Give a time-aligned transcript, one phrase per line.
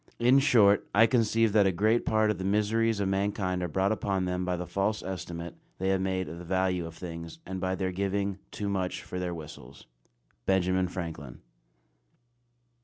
[0.17, 3.91] In short, I conceive that a great part of the miseries of mankind are brought
[3.91, 7.61] upon them by the false estimate they have made of the value of things, and
[7.61, 9.85] by their giving "too much for their whistles."
[10.47, 11.41] BENJAMIN FRANKLIN.